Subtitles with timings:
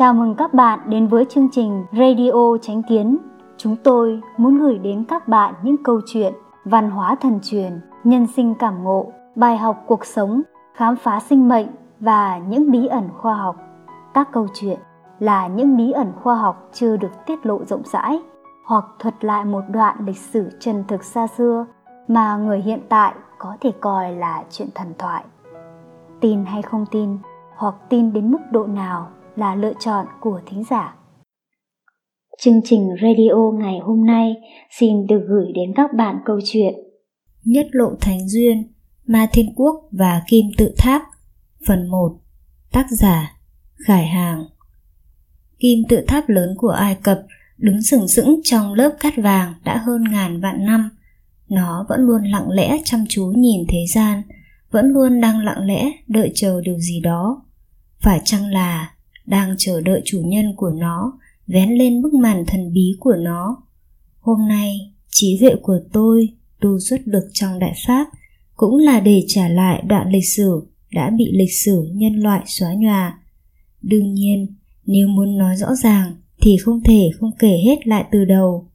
[0.00, 3.18] Chào mừng các bạn đến với chương trình Radio Chánh Kiến.
[3.56, 6.32] Chúng tôi muốn gửi đến các bạn những câu chuyện
[6.64, 10.42] văn hóa thần truyền, nhân sinh cảm ngộ, bài học cuộc sống,
[10.74, 11.66] khám phá sinh mệnh
[12.00, 13.56] và những bí ẩn khoa học.
[14.14, 14.78] Các câu chuyện
[15.18, 18.22] là những bí ẩn khoa học chưa được tiết lộ rộng rãi
[18.66, 21.66] hoặc thuật lại một đoạn lịch sử chân thực xa xưa
[22.08, 25.24] mà người hiện tại có thể coi là chuyện thần thoại.
[26.20, 27.18] Tin hay không tin,
[27.56, 30.94] hoặc tin đến mức độ nào là lựa chọn của thính giả.
[32.42, 34.34] Chương trình radio ngày hôm nay
[34.78, 36.74] xin được gửi đến các bạn câu chuyện
[37.44, 38.72] Nhất lộ Thánh Duyên,
[39.06, 41.02] Ma Thiên Quốc và Kim Tự Tháp
[41.66, 42.20] Phần 1
[42.72, 43.32] Tác giả
[43.86, 44.44] Khải Hàng
[45.60, 47.20] Kim tự tháp lớn của Ai Cập
[47.58, 50.90] đứng sừng sững trong lớp cát vàng đã hơn ngàn vạn năm.
[51.48, 54.22] Nó vẫn luôn lặng lẽ chăm chú nhìn thế gian,
[54.70, 57.42] vẫn luôn đang lặng lẽ đợi chờ điều gì đó.
[58.00, 58.92] Phải chăng là
[59.30, 63.62] đang chờ đợi chủ nhân của nó, vén lên bức màn thần bí của nó.
[64.18, 66.28] Hôm nay, trí tuệ của tôi
[66.60, 68.06] tu xuất được trong đại pháp,
[68.56, 70.60] cũng là để trả lại đoạn lịch sử
[70.92, 73.18] đã bị lịch sử nhân loại xóa nhòa.
[73.82, 74.54] Đương nhiên,
[74.86, 78.70] nếu muốn nói rõ ràng thì không thể không kể hết lại từ đầu.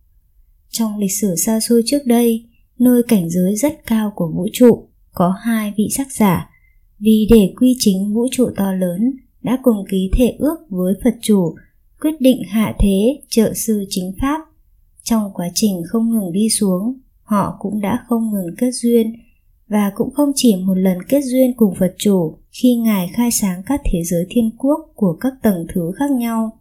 [0.70, 2.46] Trong lịch sử xa xôi trước đây,
[2.80, 6.50] nơi cảnh giới rất cao của vũ trụ có hai vị sắc giả.
[7.00, 9.12] Vì để quy chính vũ trụ to lớn
[9.46, 11.56] đã cùng ký thể ước với Phật chủ,
[12.02, 14.42] quyết định hạ thế trợ sư chính pháp.
[15.04, 19.14] Trong quá trình không ngừng đi xuống, họ cũng đã không ngừng kết duyên
[19.68, 23.64] và cũng không chỉ một lần kết duyên cùng Phật chủ khi Ngài khai sáng
[23.66, 26.60] các thế giới thiên quốc của các tầng thứ khác nhau.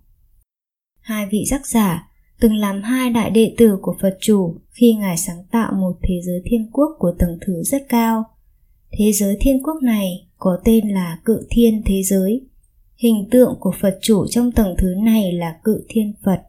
[1.01, 2.09] Hai vị giác giả
[2.41, 6.15] từng làm hai đại đệ tử của Phật chủ khi Ngài sáng tạo một thế
[6.25, 8.25] giới thiên quốc của tầng thứ rất cao.
[8.99, 12.47] Thế giới thiên quốc này có tên là cự thiên thế giới
[12.97, 16.42] Hình tượng của Phật chủ trong tầng thứ này là cự thiên Phật.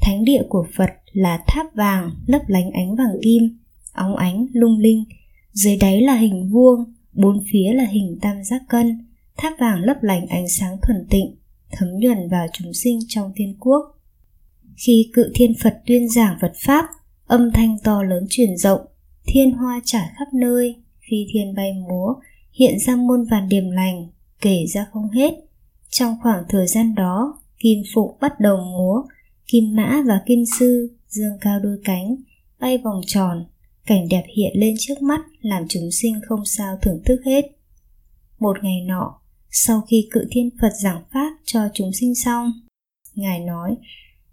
[0.00, 3.58] Thánh địa của Phật là tháp vàng lấp lánh ánh vàng kim,
[3.92, 5.04] óng ánh lung linh.
[5.52, 9.06] Dưới đáy là hình vuông, bốn phía là hình tam giác cân.
[9.36, 11.36] Tháp vàng lấp lánh ánh sáng thuần tịnh,
[11.72, 13.82] thấm nhuần vào chúng sinh trong thiên quốc.
[14.76, 16.84] Khi cự thiên Phật tuyên giảng Phật Pháp,
[17.26, 18.80] âm thanh to lớn truyền rộng,
[19.26, 20.76] thiên hoa trải khắp nơi,
[21.10, 22.14] phi thiên bay múa,
[22.52, 24.08] hiện ra muôn vàn điểm lành,
[24.40, 25.45] kể ra không hết
[25.90, 29.02] trong khoảng thời gian đó, Kim Phụng bắt đầu múa,
[29.46, 32.16] Kim Mã và Kim Sư dương cao đôi cánh,
[32.60, 33.46] bay vòng tròn,
[33.86, 37.44] cảnh đẹp hiện lên trước mắt làm chúng sinh không sao thưởng thức hết.
[38.38, 39.20] Một ngày nọ,
[39.50, 42.52] sau khi cự thiên Phật giảng pháp cho chúng sinh xong,
[43.14, 43.76] Ngài nói,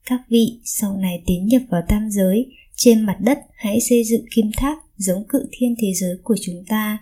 [0.05, 4.25] các vị sau này tiến nhập vào tam giới, trên mặt đất hãy xây dựng
[4.35, 6.97] kim tháp giống cự thiên thế giới của chúng ta,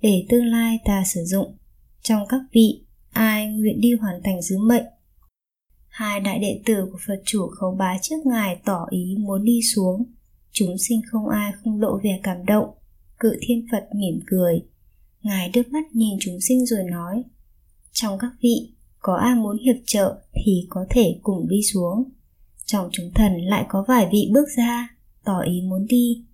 [0.00, 1.56] để tương lai ta sử dụng.
[2.02, 2.85] Trong các vị
[3.16, 4.84] ai nguyện đi hoàn thành sứ mệnh?
[5.88, 9.60] Hai đại đệ tử của phật chủ khấu bái trước ngài tỏ ý muốn đi
[9.74, 10.04] xuống.
[10.52, 12.74] Chúng sinh không ai không lộ vẻ cảm động.
[13.20, 14.62] Cự thiên phật mỉm cười.
[15.22, 17.22] Ngài đưa mắt nhìn chúng sinh rồi nói,
[17.92, 22.04] trong các vị, có ai muốn hiệp trợ thì có thể cùng đi xuống.
[22.64, 26.24] Trong chúng thần lại có vài vị bước ra, tỏ ý muốn đi.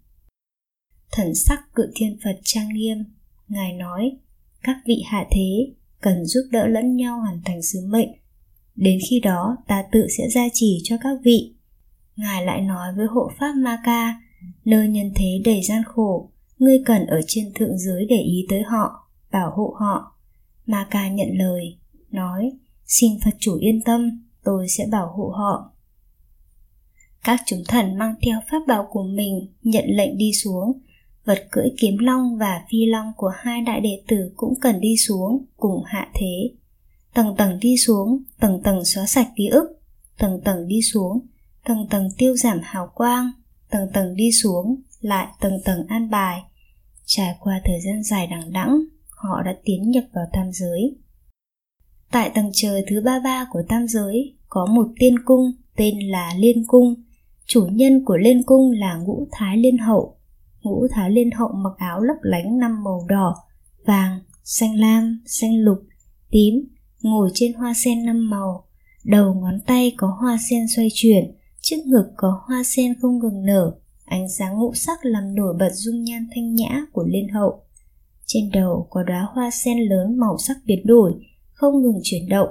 [1.13, 3.05] Thần sắc cự thiên phật trang nghiêm.
[3.49, 4.17] Ngài nói,
[4.63, 8.09] các vị hạ thế cần giúp đỡ lẫn nhau hoàn thành sứ mệnh.
[8.77, 11.55] Đến khi đó, ta tự sẽ gia trì cho các vị.
[12.17, 14.21] Ngài lại nói với hộ pháp ma ca
[14.65, 18.63] nơi nhân thế đầy gian khổ, ngươi cần ở trên thượng giới để ý tới
[18.63, 20.19] họ, bảo hộ họ.
[20.67, 21.79] Ma ca nhận lời,
[22.11, 22.53] nói,
[22.87, 25.73] xin phật chủ yên tâm, tôi sẽ bảo hộ họ.
[27.25, 30.73] Các chúng thần mang theo pháp bảo của mình nhận lệnh đi xuống
[31.25, 34.97] vật cưỡi kiếm long và phi long của hai đại đệ tử cũng cần đi
[34.97, 36.51] xuống cùng hạ thế.
[37.15, 39.81] Tầng tầng đi xuống, tầng tầng xóa sạch ký ức.
[40.19, 41.27] Tầng tầng đi xuống,
[41.65, 43.31] tầng tầng tiêu giảm hào quang.
[43.71, 46.41] Tầng tầng đi xuống, lại tầng tầng an bài.
[47.05, 48.81] Trải qua thời gian dài đằng đẵng,
[49.11, 50.97] họ đã tiến nhập vào tam giới.
[52.11, 56.35] Tại tầng trời thứ ba ba của tam giới, có một tiên cung tên là
[56.37, 56.95] liên cung.
[57.47, 60.17] Chủ nhân của liên cung là ngũ thái liên hậu
[60.63, 63.35] ngũ thải liên hậu mặc áo lấp lánh năm màu đỏ,
[63.87, 65.79] vàng, xanh lam, xanh lục,
[66.31, 66.55] tím,
[67.03, 68.65] ngồi trên hoa sen năm màu.
[69.05, 73.45] Đầu ngón tay có hoa sen xoay chuyển, trước ngực có hoa sen không ngừng
[73.45, 73.73] nở.
[74.05, 77.63] Ánh sáng ngũ sắc làm nổi bật dung nhan thanh nhã của liên hậu.
[78.27, 81.13] Trên đầu có đóa hoa sen lớn màu sắc biến đổi,
[81.53, 82.49] không ngừng chuyển động.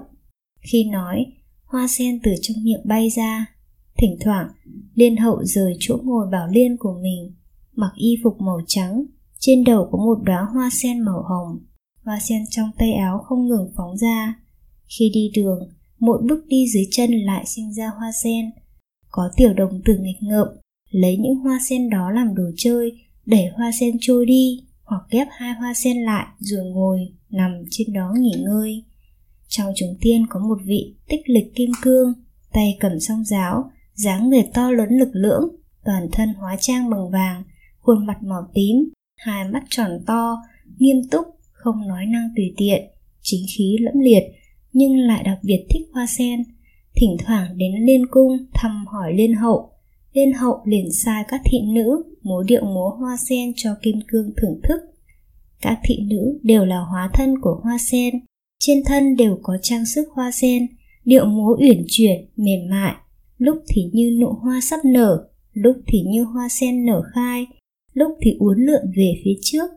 [0.72, 1.26] Khi nói,
[1.66, 3.46] hoa sen từ trong miệng bay ra,
[3.98, 4.48] thỉnh thoảng,
[4.94, 7.36] liên hậu rời chỗ ngồi bảo liên của mình
[7.76, 9.06] mặc y phục màu trắng,
[9.40, 11.60] trên đầu có một đóa hoa sen màu hồng.
[12.04, 14.36] Hoa sen trong tay áo không ngừng phóng ra.
[15.00, 15.70] Khi đi đường,
[16.00, 18.52] mỗi bước đi dưới chân lại sinh ra hoa sen.
[19.10, 20.48] Có tiểu đồng tử nghịch ngợm,
[20.90, 22.92] lấy những hoa sen đó làm đồ chơi,
[23.26, 27.94] đẩy hoa sen trôi đi, hoặc ghép hai hoa sen lại rồi ngồi, nằm trên
[27.94, 28.84] đó nghỉ ngơi.
[29.48, 32.14] Trong chúng tiên có một vị tích lịch kim cương,
[32.54, 37.12] tay cầm song giáo, dáng người to lớn lực lưỡng, toàn thân hóa trang bằng
[37.12, 37.44] vàng,
[37.82, 38.76] khuôn mặt màu tím,
[39.16, 40.38] hai mắt tròn to,
[40.80, 42.84] nghiêm túc, không nói năng tùy tiện,
[43.22, 44.24] chính khí lẫm liệt,
[44.74, 46.44] nhưng lại đặc biệt thích hoa sen.
[46.96, 49.72] Thỉnh thoảng đến liên cung thăm hỏi liên hậu,
[50.14, 54.32] liên hậu liền sai các thị nữ múa điệu múa hoa sen cho kim cương
[54.42, 54.82] thưởng thức.
[55.62, 58.14] Các thị nữ đều là hóa thân của hoa sen,
[58.60, 60.68] trên thân đều có trang sức hoa sen,
[61.06, 62.96] điệu múa uyển chuyển, mềm mại,
[63.38, 67.46] lúc thì như nụ hoa sắp nở, lúc thì như hoa sen nở khai,
[67.94, 69.72] lúc thì uốn lượn về phía trước,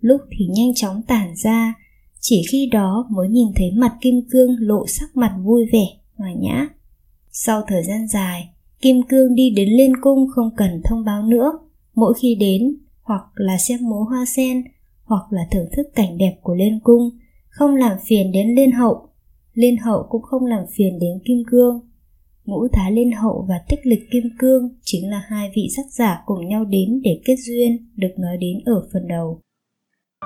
[0.00, 1.74] lúc thì nhanh chóng tản ra,
[2.20, 5.86] chỉ khi đó mới nhìn thấy mặt kim cương lộ sắc mặt vui vẻ,
[6.16, 6.68] hòa nhã.
[7.30, 8.48] Sau thời gian dài,
[8.80, 11.52] kim cương đi đến liên cung không cần thông báo nữa,
[11.94, 14.64] mỗi khi đến hoặc là xem múa hoa sen
[15.04, 17.10] hoặc là thưởng thức cảnh đẹp của liên cung,
[17.48, 19.08] không làm phiền đến liên hậu.
[19.54, 21.80] Liên hậu cũng không làm phiền đến kim cương.
[22.44, 26.22] Ngũ Thái Liên Hậu và Tích Lịch Kim Cương chính là hai vị tác giả
[26.26, 29.40] cùng nhau đến để kết duyên được nói đến ở phần đầu.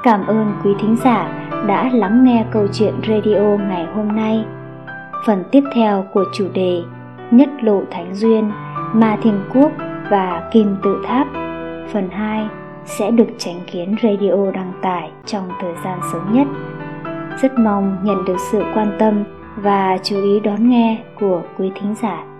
[0.03, 4.45] Cảm ơn quý thính giả đã lắng nghe câu chuyện radio ngày hôm nay.
[5.27, 6.81] Phần tiếp theo của chủ đề
[7.33, 8.51] Nhất Lộ Thánh Duyên,
[8.95, 9.73] Ma Thiên Quốc
[10.11, 11.27] và Kim Tự Tháp
[11.93, 12.49] Phần 2
[12.85, 16.47] sẽ được tránh kiến radio đăng tải trong thời gian sớm nhất.
[17.43, 19.25] Rất mong nhận được sự quan tâm
[19.57, 22.34] và chú ý đón nghe của quý thính giả.